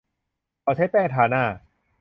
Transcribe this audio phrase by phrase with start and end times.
[0.61, 1.43] เขาใช้แป้งทาหน้า